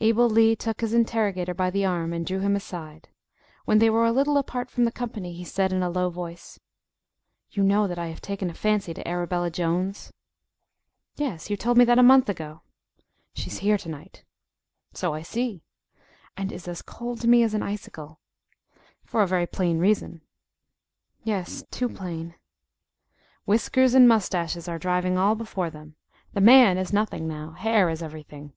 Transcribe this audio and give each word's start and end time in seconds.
Abel 0.00 0.28
Lee 0.28 0.54
took 0.54 0.82
his 0.82 0.92
interrogator 0.92 1.54
by 1.54 1.70
the 1.70 1.82
arm, 1.82 2.12
and 2.12 2.26
drew 2.26 2.40
him 2.40 2.54
aside. 2.54 3.08
When 3.64 3.78
they 3.78 3.88
were 3.88 4.04
a 4.04 4.12
little 4.12 4.36
apart 4.36 4.70
from 4.70 4.84
the 4.84 4.92
company, 4.92 5.32
he 5.32 5.44
said 5.44 5.72
in 5.72 5.82
a 5.82 5.88
low 5.88 6.10
voice 6.10 6.60
"You 7.52 7.62
know 7.62 7.86
that 7.88 7.98
I 7.98 8.08
have 8.08 8.20
taken 8.20 8.50
a 8.50 8.52
fancy 8.52 8.92
to 8.92 9.08
Arabella 9.08 9.50
Jones?" 9.50 10.12
"Yes, 11.16 11.48
you 11.48 11.56
told 11.56 11.78
me 11.78 11.86
that 11.86 11.98
a 11.98 12.02
month 12.02 12.28
ago." 12.28 12.60
"She 13.32 13.48
is 13.48 13.60
here 13.60 13.78
to 13.78 13.88
night." 13.88 14.24
"So 14.92 15.14
I 15.14 15.22
see." 15.22 15.62
"And 16.36 16.52
is 16.52 16.68
as 16.68 16.82
cold 16.82 17.22
to 17.22 17.26
me 17.26 17.42
as 17.42 17.54
an 17.54 17.62
icicle." 17.62 18.20
"For 19.06 19.22
a 19.22 19.26
very 19.26 19.46
plain 19.46 19.78
reason." 19.78 20.20
"Yes, 21.24 21.64
too 21.70 21.88
plain." 21.88 22.34
"Whiskers 23.46 23.94
and 23.94 24.06
moustaches 24.06 24.68
are 24.68 24.78
driving 24.78 25.16
all 25.16 25.34
before 25.34 25.70
them. 25.70 25.96
The 26.34 26.42
man 26.42 26.76
is 26.76 26.92
nothing 26.92 27.26
now; 27.26 27.52
hair 27.52 27.88
is 27.88 28.02
every 28.02 28.22
thing. 28.24 28.52